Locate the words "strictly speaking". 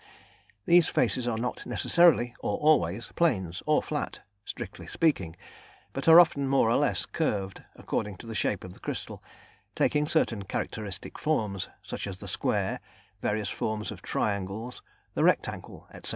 4.43-5.35